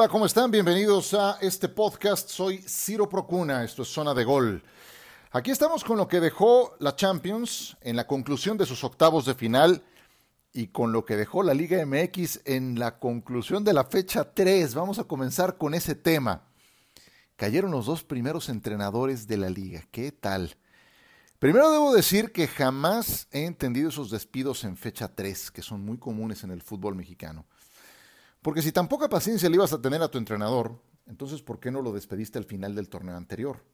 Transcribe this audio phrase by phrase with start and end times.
[0.00, 0.50] Hola, ¿cómo están?
[0.50, 2.30] Bienvenidos a este podcast.
[2.30, 4.62] Soy Ciro Procuna, esto es Zona de Gol.
[5.30, 9.34] Aquí estamos con lo que dejó la Champions en la conclusión de sus octavos de
[9.34, 9.82] final
[10.54, 14.74] y con lo que dejó la Liga MX en la conclusión de la fecha 3.
[14.74, 16.44] Vamos a comenzar con ese tema.
[17.36, 19.84] Cayeron los dos primeros entrenadores de la liga.
[19.90, 20.56] ¿Qué tal?
[21.38, 25.98] Primero debo decir que jamás he entendido esos despidos en fecha 3, que son muy
[25.98, 27.44] comunes en el fútbol mexicano.
[28.42, 31.70] Porque si tan poca paciencia le ibas a tener a tu entrenador, entonces ¿por qué
[31.70, 33.64] no lo despediste al final del torneo anterior?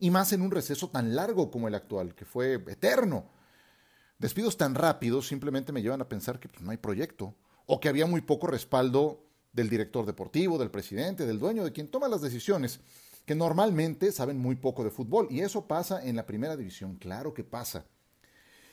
[0.00, 3.30] Y más en un receso tan largo como el actual, que fue eterno.
[4.18, 7.88] Despidos tan rápidos simplemente me llevan a pensar que pues, no hay proyecto, o que
[7.88, 12.22] había muy poco respaldo del director deportivo, del presidente, del dueño, de quien toma las
[12.22, 12.80] decisiones,
[13.24, 15.28] que normalmente saben muy poco de fútbol.
[15.30, 17.84] Y eso pasa en la primera división, claro que pasa.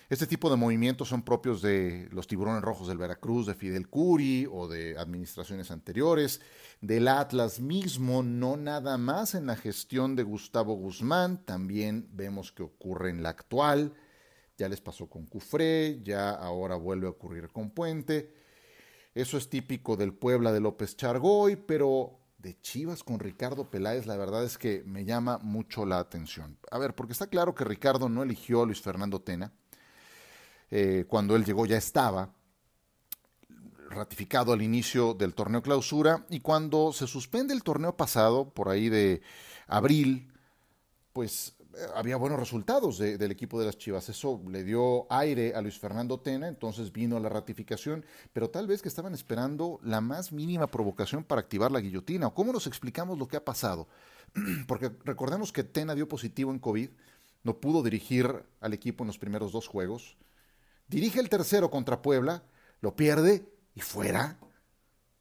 [0.08, 4.48] Este tipo de movimientos son propios de los tiburones rojos del Veracruz, de Fidel Curi
[4.52, 6.42] o de administraciones anteriores,
[6.80, 12.62] del Atlas mismo, no nada más en la gestión de Gustavo Guzmán, también vemos que
[12.62, 13.96] ocurre en la actual,
[14.58, 18.32] ya les pasó con Cufré, ya ahora vuelve a ocurrir con Puente.
[19.16, 24.18] Eso es típico del Puebla de López Chargoy, pero de Chivas con Ricardo Peláez, la
[24.18, 26.60] verdad es que me llama mucho la atención.
[26.70, 29.52] A ver, porque está claro que Ricardo no eligió a Luis Fernando Tena,
[30.72, 32.34] eh, cuando él llegó ya estaba
[33.90, 38.90] ratificado al inicio del torneo clausura y cuando se suspende el torneo pasado, por ahí
[38.90, 39.22] de
[39.68, 40.32] abril,
[41.14, 44.10] pues eh, había buenos resultados del equipo de las Chivas.
[44.10, 48.82] Eso le dio aire a Luis Fernando Tena, entonces vino la ratificación, pero tal vez
[48.82, 52.28] que estaban esperando la más mínima provocación para activar la guillotina.
[52.28, 53.88] ¿O cómo nos explicamos lo que ha pasado?
[54.68, 56.90] Porque recordemos que Tena dio positivo en COVID,
[57.44, 60.18] no pudo dirigir al equipo en los primeros dos juegos,
[60.88, 62.44] dirige el tercero contra Puebla,
[62.82, 64.40] lo pierde y fuera.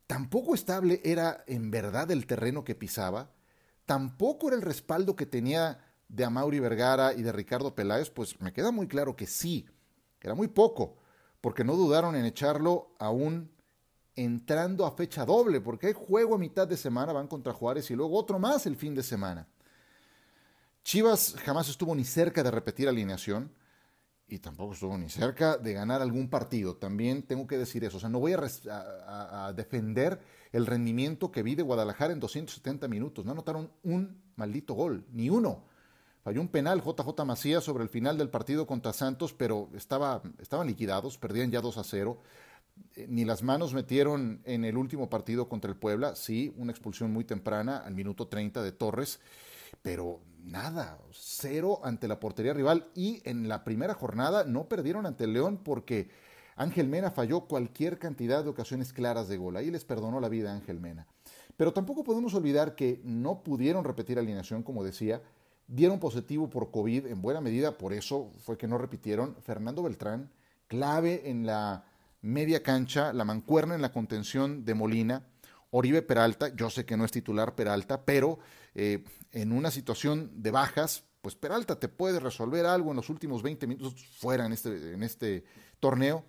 [0.06, 3.30] Tampoco estable era en verdad el terreno que pisaba,
[3.86, 8.52] tampoco era el respaldo que tenía de Amauri Vergara y de Ricardo Peláez, pues me
[8.52, 9.66] queda muy claro que sí,
[10.20, 10.97] era muy poco,
[11.41, 13.50] porque no dudaron en echarlo aún
[14.16, 17.94] entrando a fecha doble, porque hay juego a mitad de semana, van contra Juárez y
[17.94, 19.48] luego otro más el fin de semana.
[20.82, 23.50] Chivas jamás estuvo ni cerca de repetir alineación
[24.27, 26.77] y tampoco estuvo ni cerca de ganar algún partido.
[26.77, 27.99] También tengo que decir eso.
[27.99, 30.21] O sea, no voy a, defender
[30.53, 33.25] el rendimiento que vi de Guadalajara en 270 minutos.
[33.25, 35.65] No anotaron un maldito gol, ni uno.
[36.23, 40.67] Falló un penal JJ Macías sobre el final del partido contra Santos, pero estaba, estaban
[40.67, 42.19] liquidados, perdían ya 2 a 0.
[42.97, 46.17] Eh, ni las manos metieron en el último partido contra el Puebla.
[46.17, 49.21] Sí, una expulsión muy temprana al minuto 30 de Torres,
[49.83, 55.25] pero nada, cero ante la portería rival y en la primera jornada no perdieron ante
[55.25, 56.10] el León porque
[56.56, 59.56] Ángel Mena falló cualquier cantidad de ocasiones claras de gol.
[59.56, 61.06] Ahí les perdonó la vida a Ángel Mena.
[61.56, 65.22] Pero tampoco podemos olvidar que no pudieron repetir alineación, como decía,
[65.66, 69.37] dieron positivo por COVID en buena medida, por eso fue que no repitieron.
[69.43, 70.31] Fernando Beltrán,
[70.66, 71.84] clave en la
[72.22, 75.26] media cancha, la mancuerna en la contención de Molina,
[75.71, 78.38] Oribe Peralta, yo sé que no es titular Peralta, pero
[78.75, 83.43] eh, en una situación de bajas, pues Peralta te puede resolver algo en los últimos
[83.43, 85.45] 20 minutos fuera en este, en este
[85.81, 86.25] torneo.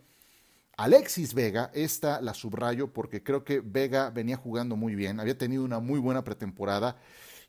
[0.78, 5.64] Alexis Vega, esta la subrayo porque creo que Vega venía jugando muy bien, había tenido
[5.64, 6.98] una muy buena pretemporada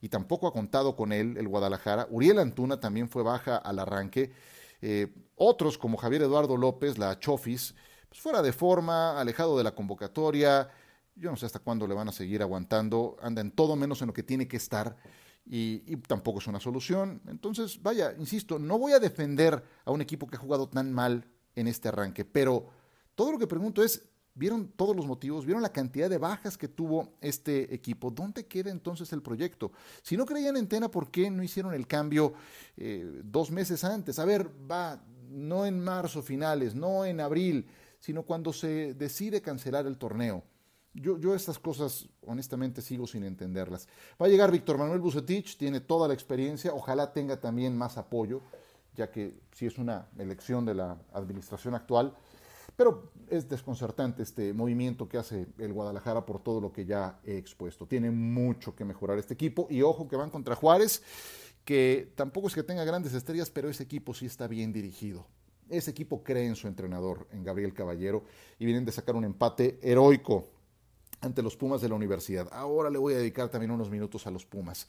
[0.01, 2.07] y tampoco ha contado con él el Guadalajara.
[2.09, 4.31] Uriel Antuna también fue baja al arranque.
[4.81, 7.75] Eh, otros como Javier Eduardo López, la Chofis,
[8.09, 10.69] pues fuera de forma, alejado de la convocatoria,
[11.19, 14.07] yo no sé hasta cuándo le van a seguir aguantando, anda en todo menos en
[14.07, 14.95] lo que tiene que estar
[15.49, 17.21] y, tampoco es una solución.
[17.27, 21.25] Entonces, vaya, insisto, no voy a defender a un equipo que ha jugado tan mal
[21.55, 22.69] en este arranque, pero
[23.15, 24.03] todo lo que pregunto es,
[24.35, 25.45] ¿vieron todos los motivos?
[25.45, 28.11] ¿Vieron la cantidad de bajas que tuvo este equipo?
[28.11, 29.71] ¿Dónde queda entonces el proyecto?
[30.03, 32.33] Si no creían en Tena, ¿por qué no hicieron el cambio
[32.75, 34.19] eh, dos meses antes?
[34.19, 37.67] A ver, va, no en marzo finales, no en abril,
[37.99, 40.43] sino cuando se decide cancelar el torneo.
[40.93, 43.87] Yo, yo estas cosas, honestamente, sigo sin entenderlas.
[44.21, 48.41] Va a llegar Víctor Manuel Bucetich, tiene toda la experiencia, ojalá tenga también más apoyo,
[48.95, 52.15] ya que sí es una elección de la administración actual,
[52.75, 57.37] pero es desconcertante este movimiento que hace el Guadalajara por todo lo que ya he
[57.37, 57.85] expuesto.
[57.85, 61.01] Tiene mucho que mejorar este equipo y ojo que van contra Juárez,
[61.63, 65.27] que tampoco es que tenga grandes estrellas, pero ese equipo sí está bien dirigido.
[65.69, 68.23] Ese equipo cree en su entrenador, en Gabriel Caballero,
[68.57, 70.47] y vienen de sacar un empate heroico
[71.21, 72.47] ante los Pumas de la universidad.
[72.51, 74.87] Ahora le voy a dedicar también unos minutos a los Pumas.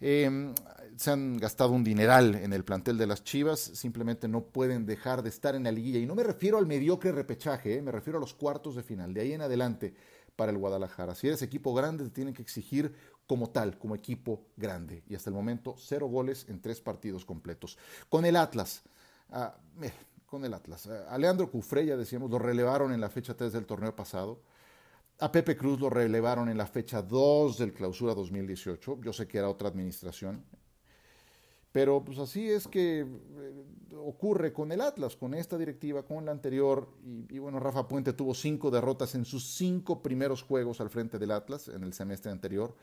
[0.00, 0.54] Em,
[0.96, 5.22] se han gastado un dineral en el plantel de las Chivas, simplemente no pueden dejar
[5.22, 5.98] de estar en la liguilla.
[5.98, 9.14] Y no me refiero al mediocre repechaje, eh, me refiero a los cuartos de final.
[9.14, 9.94] De ahí en adelante,
[10.36, 11.14] para el Guadalajara.
[11.14, 12.94] Si eres equipo grande, te tienen que exigir
[13.26, 15.02] como tal, como equipo grande.
[15.08, 17.78] Y hasta el momento, cero goles en tres partidos completos.
[18.08, 18.82] Con el Atlas,
[19.30, 19.92] ah, eh,
[20.26, 20.86] con el Atlas.
[20.86, 24.40] A Leandro Cufré, ya decíamos, lo relevaron en la fecha 3 del torneo pasado.
[25.20, 29.00] A Pepe Cruz lo relevaron en la fecha 2 del clausura 2018.
[29.02, 30.44] Yo sé que era otra administración.
[31.70, 33.06] Pero pues así es que eh,
[33.96, 36.88] ocurre con el Atlas, con esta directiva, con la anterior.
[37.28, 41.30] Y, bueno, Rafa Puente tuvo cinco derrotas en sus cinco primeros juegos al frente del
[41.30, 42.74] Atlas en el semestre anterior.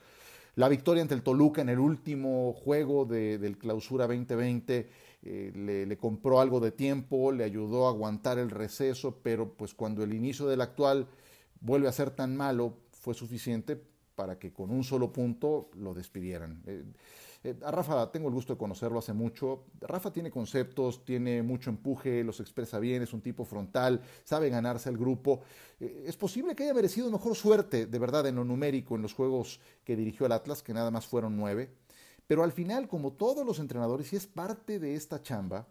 [0.55, 4.89] La victoria ante el Toluca en el último juego de, del clausura 2020
[5.23, 9.73] eh, le, le, compró algo de tiempo, le ayudó a aguantar el receso, pero pues
[9.73, 11.07] cuando el inicio del actual
[11.61, 13.81] vuelve a ser tan malo, fue suficiente
[14.15, 16.61] para que con un solo punto lo despidieran.
[16.65, 16.83] Eh,
[17.43, 19.65] eh, a Rafa tengo el gusto de conocerlo hace mucho.
[19.79, 24.89] Rafa tiene conceptos, tiene mucho empuje, los expresa bien, es un tipo frontal, sabe ganarse
[24.89, 25.41] al grupo.
[25.79, 29.13] Eh, es posible que haya merecido mejor suerte, de verdad, en lo numérico, en los
[29.13, 31.71] juegos que dirigió el Atlas, que nada más fueron nueve.
[32.27, 35.67] Pero al final, como todos los entrenadores, y es parte de esta chamba,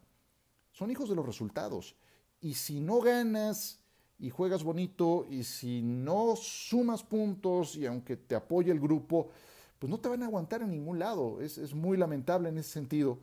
[0.73, 1.97] son hijos de los resultados.
[2.41, 3.80] Y si no ganas
[4.21, 9.31] y juegas bonito, y si no sumas puntos, y aunque te apoye el grupo,
[9.79, 11.41] pues no te van a aguantar en ningún lado.
[11.41, 13.19] Es, muy lamentable en ese sentido.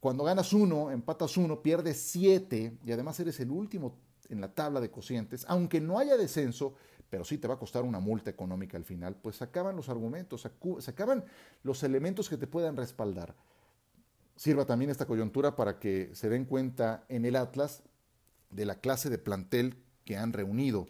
[0.00, 3.96] Cuando ganas uno, empatas uno, pierdes siete y además eres el último
[4.30, 6.74] en la tabla de cocientes, aunque no haya descenso,
[7.10, 9.90] pero sí te va a costar una multa económica al final, pues se acaban los
[9.90, 10.48] argumentos,
[10.78, 11.24] se acaban
[11.62, 13.34] los elementos que te puedan respaldar.
[14.36, 17.82] Sirva también esta coyuntura para que se den cuenta en el Atlas
[18.50, 20.86] de la clase de plantel que han reunido.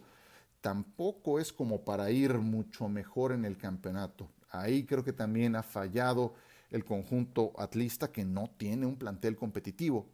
[0.61, 4.29] Tampoco es como para ir mucho mejor en el campeonato.
[4.49, 6.33] Ahí creo que también ha fallado
[6.71, 10.07] el conjunto atlista que no tiene un plantel competitivo.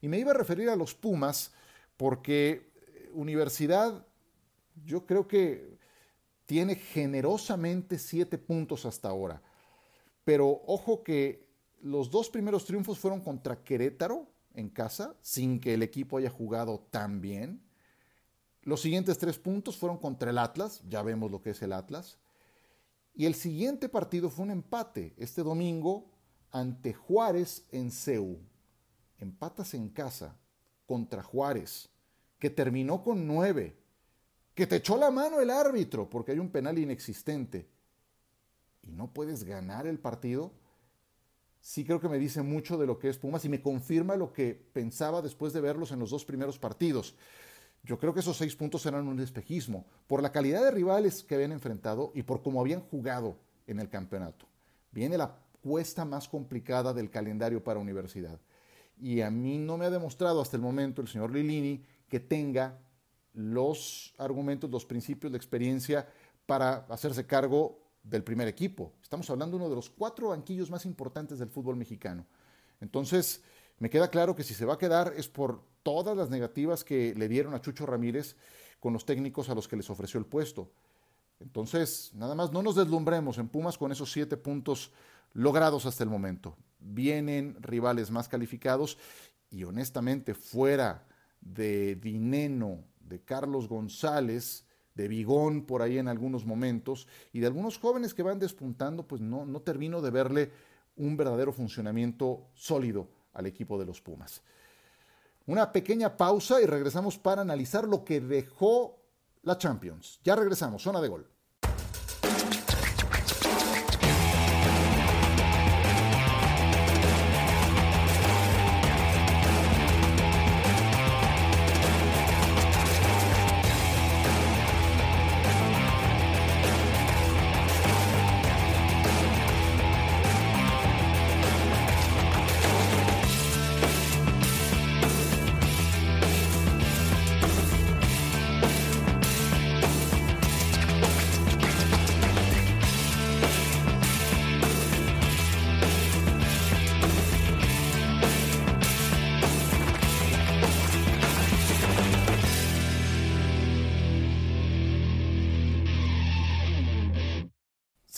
[0.00, 1.52] Y me iba a referir a los Pumas
[1.96, 4.06] porque eh, Universidad
[4.84, 5.78] yo creo que
[6.46, 9.42] tiene generosamente siete puntos hasta ahora.
[10.24, 11.46] Pero ojo que
[11.82, 16.80] los dos primeros triunfos fueron contra Querétaro en casa, sin que el equipo haya jugado
[16.90, 17.62] tan bien.
[18.62, 22.18] Los siguientes tres puntos fueron contra el Atlas, ya vemos lo que es el Atlas.
[23.14, 26.10] Y el siguiente partido fue un empate este domingo
[26.50, 28.38] ante Juárez en CEU.
[29.18, 30.36] Empatas en casa
[30.86, 31.88] contra Juárez,
[32.38, 33.76] que terminó con nueve,
[34.54, 37.68] que te echó la mano el árbitro porque hay un penal inexistente
[38.82, 40.52] y no puedes ganar el partido.
[41.60, 44.32] Sí creo que me dice mucho de lo que es Pumas y me confirma lo
[44.32, 47.14] que pensaba después de verlos en los dos primeros partidos.
[47.82, 51.34] Yo creo que esos seis puntos eran un espejismo por la calidad de rivales que
[51.34, 53.36] habían enfrentado y por cómo habían jugado
[53.66, 54.46] en el campeonato.
[54.92, 58.38] Viene la cuesta más complicada del calendario para universidad.
[59.00, 62.78] Y a mí no me ha demostrado hasta el momento el señor Lilini que tenga
[63.32, 66.06] los argumentos, los principios, la experiencia
[66.44, 68.92] para hacerse cargo del primer equipo.
[69.02, 72.26] Estamos hablando de uno de los cuatro banquillos más importantes del fútbol mexicano.
[72.80, 73.42] Entonces,
[73.80, 77.14] me queda claro que si se va a quedar es por todas las negativas que
[77.14, 78.36] le dieron a Chucho Ramírez
[78.78, 80.70] con los técnicos a los que les ofreció el puesto.
[81.40, 84.92] Entonces, nada más no nos deslumbremos en Pumas con esos siete puntos
[85.32, 86.58] logrados hasta el momento.
[86.78, 88.98] Vienen rivales más calificados
[89.50, 91.06] y honestamente fuera
[91.40, 97.78] de Dineno, de Carlos González, de Vigón por ahí en algunos momentos y de algunos
[97.78, 100.52] jóvenes que van despuntando, pues no, no termino de verle
[100.96, 104.42] un verdadero funcionamiento sólido al equipo de los Pumas.
[105.46, 109.00] Una pequeña pausa y regresamos para analizar lo que dejó
[109.42, 110.20] la Champions.
[110.22, 111.28] Ya regresamos, zona de gol.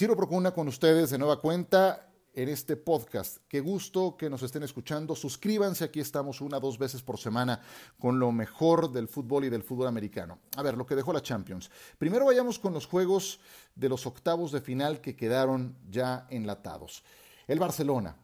[0.03, 3.37] Ciro Procuna con ustedes de nueva cuenta en este podcast.
[3.47, 5.15] Qué gusto que nos estén escuchando.
[5.15, 7.61] Suscríbanse, aquí estamos una dos veces por semana
[8.01, 10.41] con lo mejor del fútbol y del fútbol americano.
[10.57, 11.71] A ver, lo que dejó la Champions.
[11.99, 13.39] Primero vayamos con los juegos
[13.77, 17.05] de los octavos de final que quedaron ya enlatados.
[17.47, 18.17] El Barcelona.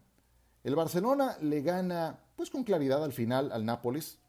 [0.65, 4.19] El Barcelona le gana pues con claridad al final al Nápoles.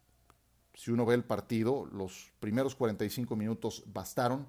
[0.73, 4.47] Si uno ve el partido, los primeros 45 minutos bastaron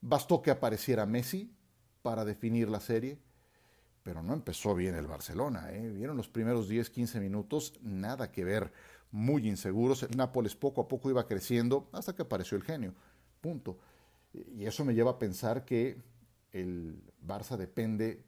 [0.00, 1.52] Bastó que apareciera Messi
[2.02, 3.18] para definir la serie,
[4.02, 5.72] pero no empezó bien el Barcelona.
[5.72, 5.90] ¿eh?
[5.90, 8.72] Vieron los primeros 10, 15 minutos, nada que ver,
[9.10, 10.02] muy inseguros.
[10.02, 12.94] El Nápoles poco a poco iba creciendo hasta que apareció el genio.
[13.40, 13.78] Punto.
[14.32, 16.02] Y eso me lleva a pensar que
[16.52, 18.24] el Barça depende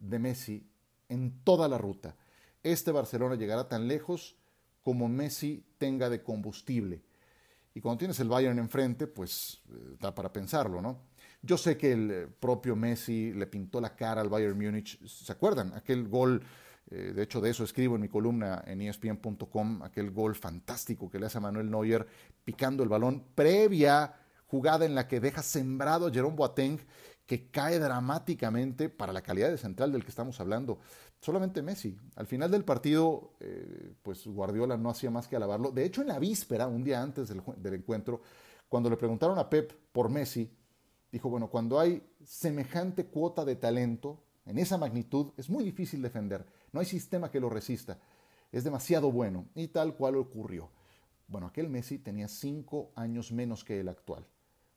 [0.00, 0.68] de Messi
[1.08, 2.16] en toda la ruta.
[2.62, 4.36] Este Barcelona llegará tan lejos
[4.82, 7.02] como Messi tenga de combustible.
[7.74, 11.00] Y cuando tienes el Bayern enfrente, pues eh, da para pensarlo, ¿no?
[11.46, 14.98] Yo sé que el eh, propio Messi le pintó la cara al Bayern Múnich.
[15.06, 15.72] ¿Se acuerdan?
[15.74, 16.42] Aquel gol,
[16.90, 21.20] eh, de hecho de eso escribo en mi columna en ESPN.com, aquel gol fantástico que
[21.20, 22.04] le hace a Manuel Neuer
[22.44, 24.12] picando el balón previa
[24.48, 26.80] jugada en la que deja sembrado a Jerome Boateng
[27.26, 30.80] que cae dramáticamente para la calidad de central del que estamos hablando.
[31.20, 31.96] Solamente Messi.
[32.16, 35.70] Al final del partido, eh, pues Guardiola no hacía más que alabarlo.
[35.70, 38.20] De hecho, en la víspera, un día antes del, del encuentro,
[38.68, 40.50] cuando le preguntaron a Pep por Messi,
[41.16, 46.46] dijo, bueno, cuando hay semejante cuota de talento, en esa magnitud, es muy difícil defender.
[46.72, 47.98] No hay sistema que lo resista.
[48.52, 49.46] Es demasiado bueno.
[49.54, 50.70] Y tal cual ocurrió.
[51.26, 54.24] Bueno, aquel Messi tenía cinco años menos que el actual.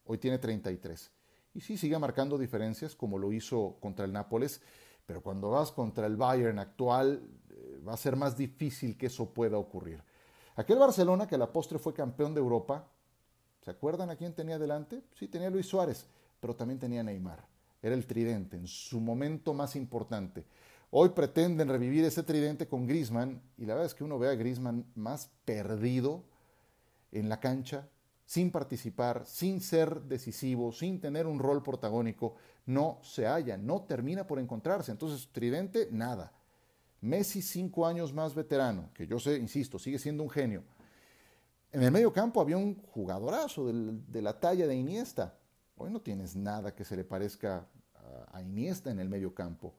[0.05, 1.11] Hoy tiene 33
[1.53, 4.61] y sí sigue marcando diferencias como lo hizo contra el Nápoles,
[5.05, 9.33] pero cuando vas contra el Bayern actual eh, va a ser más difícil que eso
[9.33, 10.03] pueda ocurrir.
[10.55, 12.87] Aquel Barcelona que a la postre fue campeón de Europa,
[13.63, 15.03] ¿se acuerdan a quién tenía delante?
[15.13, 16.07] Sí, tenía Luis Suárez,
[16.39, 17.45] pero también tenía Neymar.
[17.81, 20.45] Era el tridente en su momento más importante.
[20.91, 24.35] Hoy pretenden revivir ese tridente con Griezmann y la verdad es que uno ve a
[24.35, 26.23] Griezmann más perdido
[27.11, 27.87] en la cancha
[28.29, 32.35] sin participar, sin ser decisivo, sin tener un rol protagónico,
[32.67, 34.91] no se halla, no termina por encontrarse.
[34.91, 36.31] Entonces, Tridente, nada.
[37.01, 40.63] Messi, cinco años más veterano, que yo sé, insisto, sigue siendo un genio.
[41.71, 45.38] En el medio campo había un jugadorazo de, la talla de Iniesta.
[45.81, 47.65] Hoy no tienes nada que se le parezca
[48.33, 49.73] a, Iniesta en el medio campo.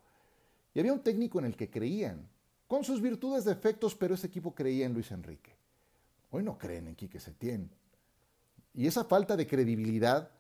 [0.73, 2.27] Y había un técnico en el que creían,
[2.67, 5.55] con sus virtudes, defectos, pero ese equipo creía en Luis Enrique.
[6.31, 7.71] Hoy no creen en Quique Setién.
[8.73, 10.31] Y esa falta de credibilidad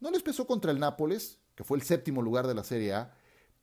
[0.00, 3.12] no les pesó contra el Nápoles, que fue el séptimo lugar de la Serie A,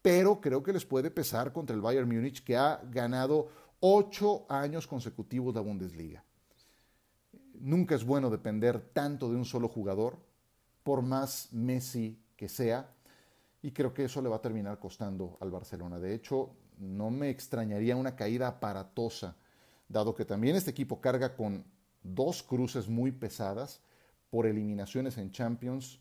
[0.03, 3.49] pero creo que les puede pesar contra el Bayern Múnich, que ha ganado
[3.79, 6.23] ocho años consecutivos la Bundesliga.
[7.55, 10.19] Nunca es bueno depender tanto de un solo jugador,
[10.87, 12.89] por más Messi que sea,
[13.61, 15.99] y creo que eso le va a terminar costando al Barcelona.
[15.99, 19.35] De hecho, no me extrañaría una caída aparatosa,
[19.89, 21.65] dado que también este equipo carga con
[22.03, 23.81] dos cruces muy pesadas
[24.29, 25.99] por eliminaciones en Champions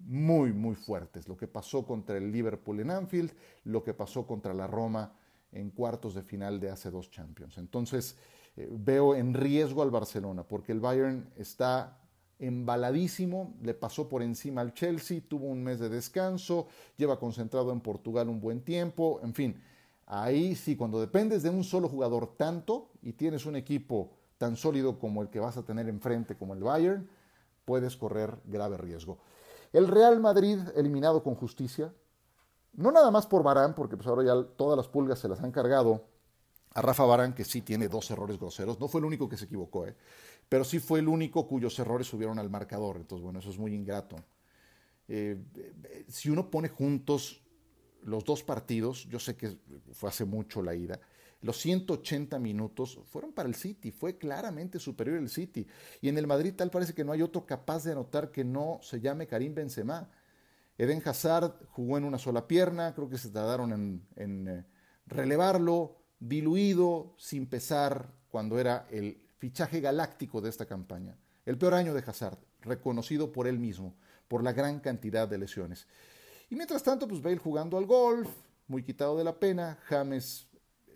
[0.00, 1.28] muy, muy fuertes.
[1.28, 3.30] Lo que pasó contra el Liverpool en Anfield,
[3.62, 5.12] lo que pasó contra la Roma
[5.52, 7.56] en cuartos de final de hace dos Champions.
[7.56, 8.16] Entonces,
[8.56, 12.00] eh, veo en riesgo al Barcelona, porque el Bayern está
[12.38, 17.80] embaladísimo, le pasó por encima al Chelsea, tuvo un mes de descanso, lleva concentrado en
[17.80, 19.62] Portugal un buen tiempo, en fin,
[20.06, 24.98] ahí sí, cuando dependes de un solo jugador tanto y tienes un equipo tan sólido
[24.98, 27.08] como el que vas a tener enfrente como el Bayern,
[27.64, 29.18] puedes correr grave riesgo.
[29.72, 31.92] El Real Madrid eliminado con justicia,
[32.74, 35.52] no nada más por Barán, porque pues ahora ya todas las pulgas se las han
[35.52, 36.04] cargado
[36.74, 39.46] a Rafa Barán, que sí tiene dos errores groseros, no fue el único que se
[39.46, 39.94] equivocó, ¿eh?
[40.48, 43.74] pero sí fue el único cuyos errores subieron al marcador, entonces bueno, eso es muy
[43.74, 44.16] ingrato.
[45.06, 45.38] Eh,
[46.08, 47.42] si uno pone juntos
[48.02, 49.56] los dos partidos, yo sé que
[49.92, 51.00] fue hace mucho la ida,
[51.44, 55.66] los 180 minutos fueron para el City, fue claramente superior el City.
[56.00, 58.78] Y en el Madrid tal parece que no hay otro capaz de anotar que no
[58.80, 60.08] se llame Karim Benzema.
[60.78, 64.64] Eden Hazard jugó en una sola pierna, creo que se tardaron en, eh,
[65.06, 71.16] relevarlo, diluido, sin pesar, cuando era el fichaje galáctico de esta campaña.
[71.44, 73.94] El peor año de Hazard, reconocido por él mismo,
[74.26, 75.86] por la gran cantidad de lesiones.
[76.48, 78.28] Y mientras tanto, pues Bale jugando al golf,
[78.68, 80.48] muy quitado de la pena, James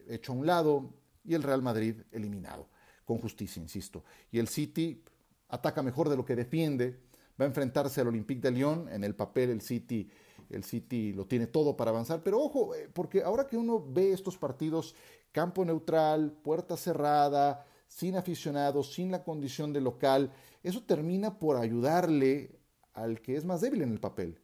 [0.09, 0.95] hecho a un lado
[1.25, 2.69] y el Real Madrid eliminado,
[3.05, 4.05] con justicia, insisto.
[4.31, 5.05] Y el City
[5.49, 7.01] ataca mejor de lo que defiende,
[7.39, 10.09] va a enfrentarse al Olympique de Lyon, en el papel el City,
[10.51, 14.13] el City lo tiene todo para avanzar, pero ojo, eh, porque ahora que uno ve
[14.13, 14.95] estos partidos,
[15.33, 22.59] campo neutral, puerta cerrada, sin aficionados, sin la condición de local, eso termina por ayudarle
[22.95, 24.39] al que es más débil en el papel.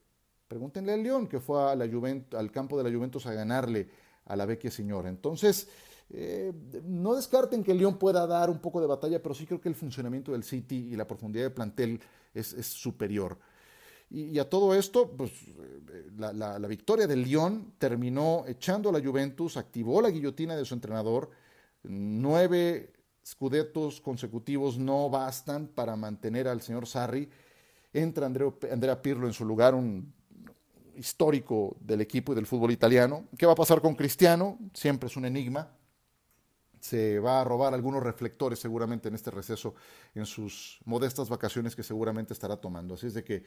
[0.48, 1.84] Pregúntenle al León, que fue a la
[2.38, 3.88] al campo de la Juventus a ganarle
[4.26, 5.08] a la vecchia señora.
[5.08, 5.68] Entonces,
[6.10, 6.52] eh,
[6.84, 9.68] no descarten que el León pueda dar un poco de batalla, pero sí creo que
[9.68, 12.00] el funcionamiento del City y la profundidad de plantel
[12.32, 13.38] es, superior.
[14.10, 19.56] Y, a todo esto, pues eh, la, victoria del Lyon terminó echando a la Juventus,
[19.56, 21.30] activó la guillotina de su entrenador.
[21.82, 22.92] Nueve
[23.26, 27.28] scudetos consecutivos no bastan para mantener al señor Sarri.
[27.92, 30.12] entra Andrea Pirlo en su lugar, un
[30.96, 33.24] histórico del equipo y del fútbol italiano.
[33.36, 34.58] ¿Qué va a pasar con Cristiano?
[34.72, 35.70] Siempre es un enigma.
[36.84, 39.74] Se va a robar algunos reflectores seguramente en este receso,
[40.14, 42.92] en sus modestas vacaciones que seguramente estará tomando.
[42.92, 43.42] Así es de que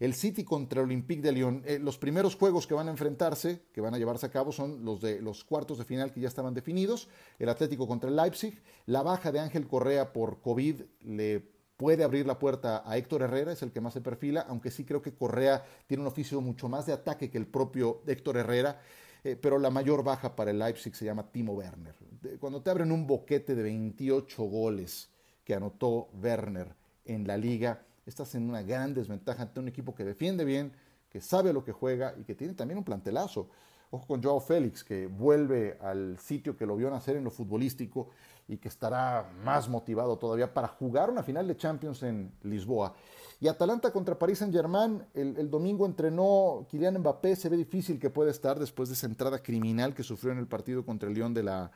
[0.00, 3.62] el City contra el Olympique de Lyon, eh, los primeros juegos que van a enfrentarse,
[3.72, 6.28] que van a llevarse a cabo, son los de los cuartos de final que ya
[6.28, 7.08] estaban definidos.
[7.38, 8.60] El Atlético contra el Leipzig.
[8.84, 11.40] La baja de Ángel Correa por COVID le
[11.78, 14.84] puede abrir la puerta a Héctor Herrera, es el que más se perfila, aunque sí
[14.84, 18.78] creo que Correa tiene un oficio mucho más de ataque que el propio Héctor Herrera,
[19.24, 21.94] eh, pero la mayor baja para el Leipzig se llama Timo Werner.
[22.38, 25.08] Cuando te abren un boquete de 28 goles
[25.42, 26.74] que anotó Werner
[27.06, 30.72] en la liga, estás en una gran desventaja ante un equipo que defiende bien,
[31.08, 33.48] que sabe lo que juega y que tiene también un plantelazo.
[33.90, 38.10] Ojo con Joao Félix, que vuelve al sitio que lo vio nacer en lo futbolístico
[38.46, 42.94] y que estará más motivado todavía para jugar una final de Champions en Lisboa.
[43.44, 48.30] Y Atalanta contra París Saint-Germain, el, domingo entrenó Kylian Mbappé, se ve difícil que pueda
[48.30, 51.42] estar después de esa entrada criminal que sufrió en el partido contra el León de
[51.42, 51.70] la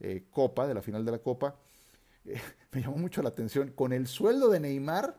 [0.00, 1.56] eh, Copa, de la final de la Copa.
[2.26, 2.40] Eh,
[2.72, 5.18] me llamó mucho la atención, con el sueldo de Neymar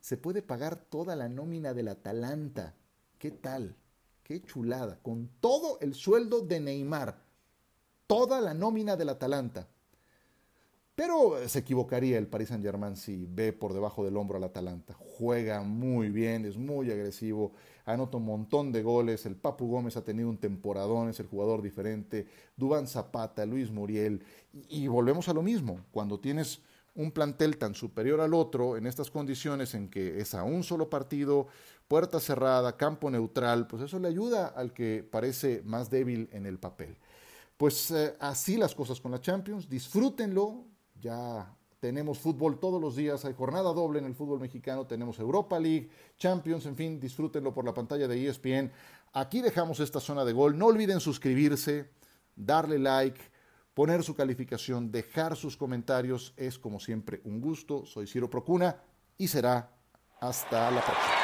[0.00, 2.74] se puede pagar toda la nómina del Atalanta.
[3.18, 3.74] ¿Qué tal?
[4.22, 4.98] Qué chulada.
[5.02, 7.22] Con todo el sueldo de Neymar,
[8.06, 9.66] toda la nómina del Atalanta.
[11.00, 14.92] Pero se equivocaría el Paris Saint Germain si ve por debajo del hombro al Atalanta.
[14.92, 17.52] Juega muy bien, es muy agresivo,
[17.86, 19.24] anota un montón de goles.
[19.24, 22.26] El Papu Gómez ha tenido un temporadón, es el jugador diferente.
[22.54, 24.22] Dubán Zapata, Luis Muriel.
[24.68, 25.80] Y, volvemos a lo mismo.
[25.90, 26.60] Cuando tienes
[26.94, 30.90] un plantel tan superior al otro en estas condiciones en que es a un solo
[30.90, 31.46] partido,
[31.88, 36.58] puerta cerrada, campo neutral, pues eso le ayuda al que parece más débil en el
[36.58, 36.98] papel.
[37.56, 40.66] Pues eh, así las cosas con la Champions, disfrútenlo,
[41.00, 45.58] ya tenemos fútbol todos los días, hay jornada doble en el fútbol mexicano, tenemos Europa
[45.58, 48.70] League, Champions, en fin, disfrútenlo por la pantalla de ESPN.
[49.14, 51.90] Aquí dejamos esta zona de gol, no olviden suscribirse,
[52.36, 53.20] darle like,
[53.74, 57.86] poner su calificación, dejar sus comentarios, es como siempre un gusto.
[57.86, 58.76] Soy Ciro Procuna
[59.16, 59.70] y será
[60.20, 61.20] hasta la próxima.